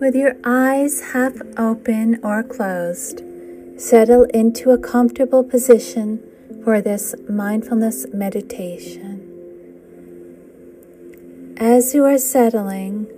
With 0.00 0.16
your 0.16 0.34
eyes 0.44 1.12
half 1.12 1.34
open 1.58 2.20
or 2.24 2.42
closed, 2.42 3.22
settle 3.76 4.24
into 4.32 4.70
a 4.70 4.78
comfortable 4.78 5.44
position 5.44 6.22
for 6.64 6.80
this 6.80 7.14
mindfulness 7.28 8.06
meditation. 8.10 9.20
As 11.58 11.94
you 11.94 12.06
are 12.06 12.16
settling, 12.16 13.08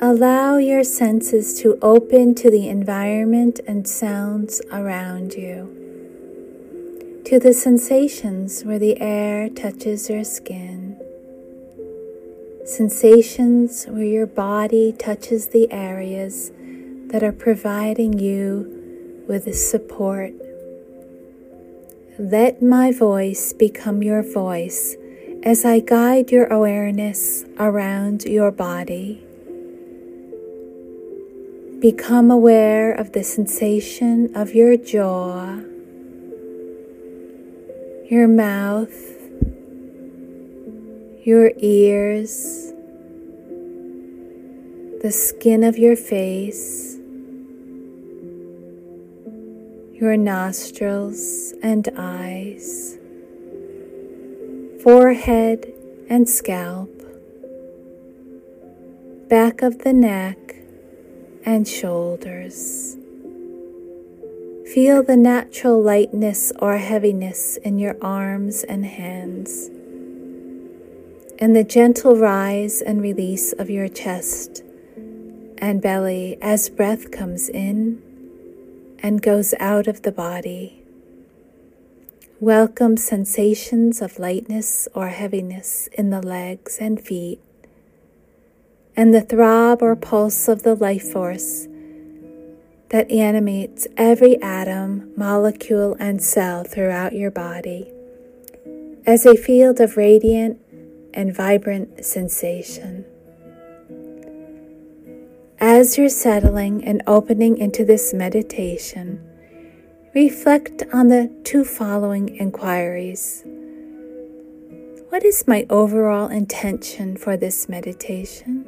allow 0.00 0.56
your 0.56 0.82
senses 0.82 1.60
to 1.60 1.78
open 1.82 2.34
to 2.36 2.50
the 2.50 2.70
environment 2.70 3.60
and 3.66 3.86
sounds 3.86 4.62
around 4.72 5.34
you, 5.34 7.20
to 7.26 7.38
the 7.38 7.52
sensations 7.52 8.64
where 8.64 8.78
the 8.78 8.98
air 8.98 9.50
touches 9.50 10.08
your 10.08 10.24
skin 10.24 10.77
sensations 12.68 13.86
where 13.86 14.04
your 14.04 14.26
body 14.26 14.92
touches 14.92 15.48
the 15.48 15.72
areas 15.72 16.52
that 17.06 17.22
are 17.22 17.32
providing 17.32 18.18
you 18.18 19.24
with 19.26 19.52
support. 19.56 20.32
Let 22.18 22.60
my 22.60 22.92
voice 22.92 23.54
become 23.54 24.02
your 24.02 24.22
voice 24.22 24.96
as 25.42 25.64
I 25.64 25.80
guide 25.80 26.30
your 26.30 26.46
awareness 26.48 27.46
around 27.58 28.24
your 28.24 28.50
body. 28.50 29.24
Become 31.80 32.30
aware 32.30 32.92
of 32.92 33.12
the 33.12 33.24
sensation 33.24 34.36
of 34.36 34.54
your 34.54 34.76
jaw, 34.76 35.60
your 38.10 38.28
mouth, 38.28 39.17
your 41.28 41.52
ears, 41.58 42.72
the 45.02 45.12
skin 45.12 45.62
of 45.62 45.76
your 45.76 45.94
face, 45.94 46.96
your 49.92 50.16
nostrils 50.16 51.52
and 51.62 51.86
eyes, 51.98 52.96
forehead 54.82 55.70
and 56.08 56.26
scalp, 56.26 56.88
back 59.28 59.60
of 59.60 59.80
the 59.80 59.92
neck 59.92 60.56
and 61.44 61.68
shoulders. 61.68 62.96
Feel 64.72 65.02
the 65.02 65.18
natural 65.18 65.82
lightness 65.82 66.54
or 66.58 66.78
heaviness 66.78 67.58
in 67.58 67.78
your 67.78 67.98
arms 68.00 68.62
and 68.62 68.86
hands 68.86 69.68
and 71.40 71.54
the 71.54 71.62
gentle 71.62 72.16
rise 72.16 72.82
and 72.82 73.00
release 73.00 73.52
of 73.52 73.70
your 73.70 73.86
chest 73.86 74.62
and 75.58 75.80
belly 75.80 76.36
as 76.42 76.68
breath 76.68 77.12
comes 77.12 77.48
in 77.48 78.02
and 78.98 79.22
goes 79.22 79.54
out 79.60 79.86
of 79.86 80.02
the 80.02 80.10
body. 80.10 80.82
Welcome 82.40 82.96
sensations 82.96 84.02
of 84.02 84.18
lightness 84.18 84.88
or 84.94 85.08
heaviness 85.08 85.88
in 85.92 86.10
the 86.10 86.20
legs 86.20 86.78
and 86.80 87.00
feet, 87.00 87.40
and 88.96 89.14
the 89.14 89.20
throb 89.20 89.80
or 89.80 89.94
pulse 89.94 90.48
of 90.48 90.64
the 90.64 90.74
life 90.74 91.12
force 91.12 91.68
that 92.90 93.10
animates 93.10 93.86
every 93.96 94.40
atom, 94.42 95.12
molecule, 95.16 95.96
and 96.00 96.20
cell 96.22 96.64
throughout 96.64 97.12
your 97.12 97.30
body 97.30 97.92
as 99.06 99.24
a 99.24 99.36
field 99.36 99.80
of 99.80 99.96
radiant 99.96 100.60
and 101.18 101.34
vibrant 101.34 102.04
sensation. 102.04 103.04
As 105.58 105.98
you're 105.98 106.08
settling 106.08 106.84
and 106.84 107.02
opening 107.08 107.58
into 107.58 107.84
this 107.84 108.14
meditation, 108.14 109.20
reflect 110.14 110.84
on 110.92 111.08
the 111.08 111.28
two 111.42 111.64
following 111.64 112.36
inquiries. 112.36 113.42
What 115.08 115.24
is 115.24 115.48
my 115.48 115.66
overall 115.68 116.28
intention 116.28 117.16
for 117.16 117.36
this 117.36 117.68
meditation? 117.68 118.64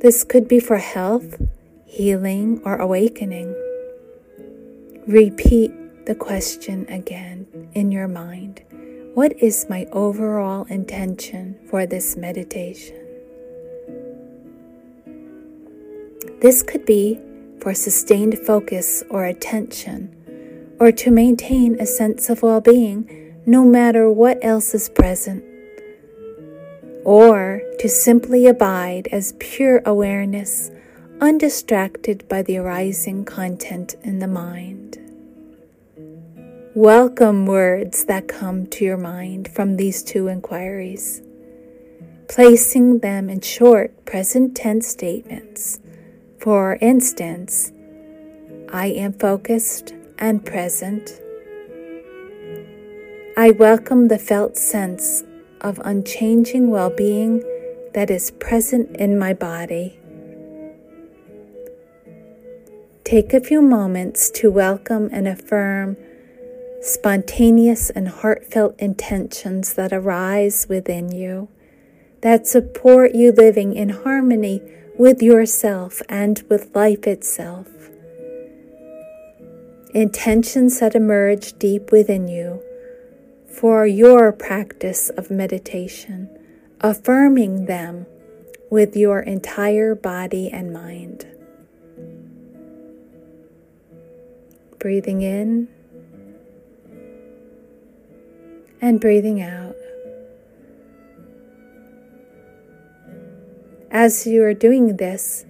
This 0.00 0.24
could 0.24 0.48
be 0.48 0.58
for 0.58 0.78
health, 0.78 1.40
healing, 1.84 2.60
or 2.64 2.74
awakening. 2.74 3.54
Repeat 5.06 6.06
the 6.06 6.16
question 6.16 6.86
again 6.88 7.70
in 7.72 7.92
your 7.92 8.08
mind. 8.08 8.65
What 9.16 9.42
is 9.42 9.64
my 9.70 9.86
overall 9.92 10.66
intention 10.68 11.58
for 11.70 11.86
this 11.86 12.18
meditation? 12.18 12.98
This 16.42 16.62
could 16.62 16.84
be 16.84 17.18
for 17.58 17.72
sustained 17.72 18.38
focus 18.40 19.02
or 19.08 19.24
attention, 19.24 20.14
or 20.78 20.92
to 20.92 21.10
maintain 21.10 21.80
a 21.80 21.86
sense 21.86 22.28
of 22.28 22.42
well 22.42 22.60
being 22.60 23.34
no 23.46 23.64
matter 23.64 24.10
what 24.10 24.36
else 24.44 24.74
is 24.74 24.90
present, 24.90 25.42
or 27.02 27.62
to 27.78 27.88
simply 27.88 28.46
abide 28.46 29.08
as 29.12 29.32
pure 29.38 29.80
awareness, 29.86 30.70
undistracted 31.22 32.28
by 32.28 32.42
the 32.42 32.58
arising 32.58 33.24
content 33.24 33.96
in 34.02 34.18
the 34.18 34.28
mind. 34.28 35.05
Welcome 36.76 37.46
words 37.46 38.04
that 38.04 38.28
come 38.28 38.66
to 38.66 38.84
your 38.84 38.98
mind 38.98 39.48
from 39.48 39.76
these 39.76 40.02
two 40.02 40.28
inquiries, 40.28 41.22
placing 42.28 42.98
them 42.98 43.30
in 43.30 43.40
short 43.40 44.04
present 44.04 44.54
tense 44.54 44.86
statements. 44.86 45.78
For 46.38 46.76
instance, 46.82 47.72
I 48.70 48.88
am 48.88 49.14
focused 49.14 49.94
and 50.18 50.44
present. 50.44 51.18
I 53.38 53.52
welcome 53.52 54.08
the 54.08 54.18
felt 54.18 54.58
sense 54.58 55.24
of 55.62 55.80
unchanging 55.82 56.68
well 56.68 56.90
being 56.90 57.42
that 57.94 58.10
is 58.10 58.32
present 58.32 58.94
in 58.98 59.18
my 59.18 59.32
body. 59.32 59.98
Take 63.02 63.32
a 63.32 63.40
few 63.40 63.62
moments 63.62 64.28
to 64.32 64.50
welcome 64.50 65.08
and 65.10 65.26
affirm 65.26 65.96
spontaneous 66.86 67.90
and 67.90 68.08
heartfelt 68.08 68.78
intentions 68.78 69.74
that 69.74 69.92
arise 69.92 70.66
within 70.68 71.10
you, 71.10 71.48
that 72.20 72.46
support 72.46 73.14
you 73.14 73.32
living 73.32 73.74
in 73.74 73.88
harmony 73.88 74.62
with 74.96 75.20
yourself 75.20 76.00
and 76.08 76.44
with 76.48 76.74
life 76.74 77.06
itself. 77.06 77.68
Intentions 79.92 80.78
that 80.80 80.94
emerge 80.94 81.58
deep 81.58 81.90
within 81.90 82.28
you 82.28 82.62
for 83.48 83.86
your 83.86 84.30
practice 84.32 85.10
of 85.10 85.30
meditation, 85.30 86.28
affirming 86.80 87.66
them 87.66 88.06
with 88.70 88.96
your 88.96 89.20
entire 89.20 89.94
body 89.94 90.50
and 90.50 90.72
mind. 90.72 91.26
Breathing 94.78 95.22
in 95.22 95.68
and 98.86 99.00
breathing 99.00 99.42
out. 99.42 99.74
As 103.90 104.28
you 104.28 104.44
are 104.44 104.54
doing 104.54 104.98
this, 104.98 105.44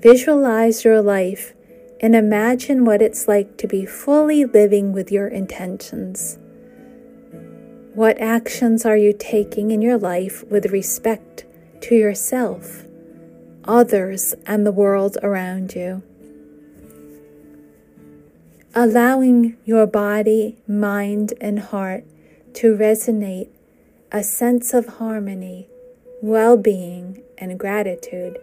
visualize 0.00 0.84
your 0.84 1.00
life 1.00 1.54
and 2.00 2.16
imagine 2.16 2.84
what 2.84 3.00
it's 3.00 3.28
like 3.28 3.56
to 3.58 3.68
be 3.68 3.86
fully 3.86 4.44
living 4.44 4.92
with 4.92 5.12
your 5.12 5.28
intentions. 5.28 6.36
What 7.94 8.20
actions 8.20 8.84
are 8.84 8.96
you 8.96 9.12
taking 9.12 9.70
in 9.70 9.80
your 9.80 9.98
life 9.98 10.42
with 10.50 10.72
respect 10.72 11.44
to 11.82 11.94
yourself, 11.94 12.82
others, 13.66 14.34
and 14.46 14.66
the 14.66 14.72
world 14.72 15.16
around 15.22 15.76
you? 15.76 16.02
Allowing 18.74 19.56
your 19.64 19.86
body, 19.86 20.58
mind, 20.66 21.34
and 21.40 21.60
heart 21.60 22.04
to 22.54 22.76
resonate 22.76 23.48
a 24.10 24.22
sense 24.22 24.72
of 24.74 24.86
harmony, 24.86 25.68
well 26.22 26.56
being, 26.56 27.22
and 27.36 27.58
gratitude 27.58 28.38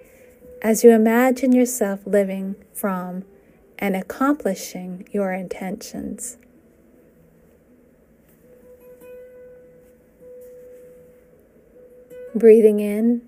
as 0.62 0.84
you 0.84 0.92
imagine 0.92 1.52
yourself 1.52 2.00
living 2.06 2.56
from 2.74 3.24
and 3.78 3.96
accomplishing 3.96 5.07
your 5.12 5.34
intentions. 5.34 6.38
Breathing 12.34 12.80
in 12.80 13.22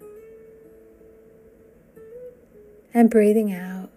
and 2.94 3.10
breathing 3.10 3.54
out, 3.54 3.90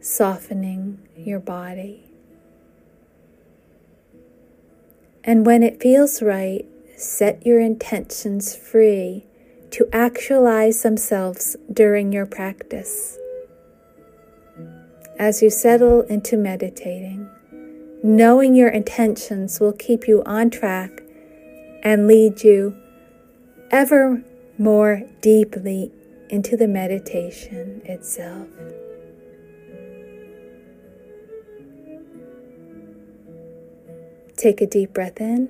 softening 0.00 0.98
your 1.16 1.40
body. 1.40 2.13
And 5.24 5.46
when 5.46 5.62
it 5.62 5.80
feels 5.80 6.20
right, 6.22 6.66
set 6.96 7.44
your 7.46 7.58
intentions 7.58 8.54
free 8.54 9.26
to 9.70 9.88
actualize 9.92 10.82
themselves 10.82 11.56
during 11.72 12.12
your 12.12 12.26
practice. 12.26 13.18
As 15.18 15.42
you 15.42 15.48
settle 15.48 16.02
into 16.02 16.36
meditating, 16.36 17.28
knowing 18.02 18.54
your 18.54 18.68
intentions 18.68 19.60
will 19.60 19.72
keep 19.72 20.06
you 20.06 20.22
on 20.26 20.50
track 20.50 21.02
and 21.82 22.06
lead 22.06 22.42
you 22.42 22.76
ever 23.70 24.22
more 24.58 25.02
deeply 25.20 25.90
into 26.28 26.56
the 26.56 26.68
meditation 26.68 27.80
itself. 27.84 28.48
Take 34.44 34.60
a 34.60 34.66
deep 34.66 34.92
breath 34.92 35.22
in 35.22 35.48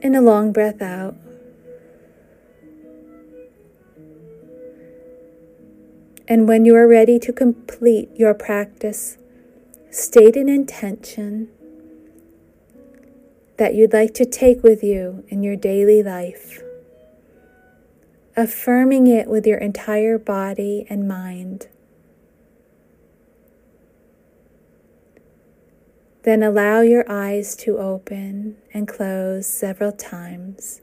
and 0.00 0.14
a 0.14 0.20
long 0.20 0.52
breath 0.52 0.80
out. 0.80 1.16
And 6.28 6.46
when 6.46 6.64
you 6.64 6.76
are 6.76 6.86
ready 6.86 7.18
to 7.18 7.32
complete 7.32 8.08
your 8.14 8.34
practice, 8.34 9.18
state 9.90 10.36
an 10.36 10.48
intention 10.48 11.48
that 13.56 13.74
you'd 13.74 13.92
like 13.92 14.14
to 14.14 14.24
take 14.24 14.62
with 14.62 14.84
you 14.84 15.24
in 15.26 15.42
your 15.42 15.56
daily 15.56 16.04
life, 16.04 16.62
affirming 18.36 19.08
it 19.08 19.26
with 19.26 19.44
your 19.44 19.58
entire 19.58 20.18
body 20.18 20.86
and 20.88 21.08
mind. 21.08 21.66
Then 26.22 26.42
allow 26.42 26.80
your 26.80 27.04
eyes 27.10 27.56
to 27.56 27.78
open 27.78 28.56
and 28.74 28.86
close 28.86 29.46
several 29.46 29.92
times 29.92 30.82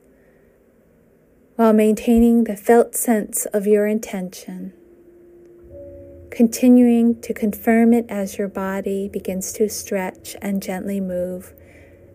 while 1.55 1.73
maintaining 1.73 2.43
the 2.45 2.57
felt 2.57 2.95
sense 2.95 3.45
of 3.47 3.67
your 3.67 3.85
intention 3.87 4.73
continuing 6.35 7.21
to 7.21 7.33
confirm 7.33 7.93
it 7.93 8.05
as 8.09 8.37
your 8.37 8.49
body 8.49 9.07
begins 9.07 9.53
to 9.53 9.69
stretch 9.69 10.35
and 10.41 10.61
gently 10.61 10.99
move 10.99 11.53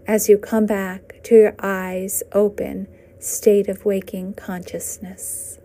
as 0.06 0.28
you 0.28 0.36
come 0.36 0.66
back 0.66 1.18
to 1.22 1.34
your 1.34 1.54
eyes 1.58 2.22
open 2.32 2.86
state 3.18 3.66
of 3.66 3.86
waking 3.86 4.34
consciousness. 4.34 5.59